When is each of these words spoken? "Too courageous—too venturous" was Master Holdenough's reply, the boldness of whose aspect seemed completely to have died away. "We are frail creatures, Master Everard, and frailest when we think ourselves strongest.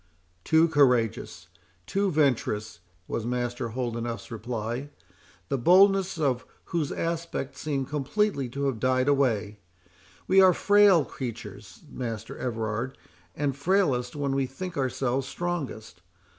"Too 0.43 0.67
courageous—too 0.67 2.09
venturous" 2.09 2.79
was 3.07 3.23
Master 3.23 3.69
Holdenough's 3.69 4.31
reply, 4.31 4.89
the 5.47 5.59
boldness 5.59 6.17
of 6.17 6.43
whose 6.73 6.91
aspect 6.91 7.55
seemed 7.55 7.87
completely 7.87 8.49
to 8.49 8.65
have 8.65 8.79
died 8.79 9.07
away. 9.07 9.59
"We 10.27 10.41
are 10.41 10.53
frail 10.55 11.05
creatures, 11.05 11.83
Master 11.87 12.35
Everard, 12.35 12.97
and 13.35 13.55
frailest 13.55 14.15
when 14.15 14.33
we 14.33 14.47
think 14.47 14.75
ourselves 14.75 15.27
strongest. 15.27 16.01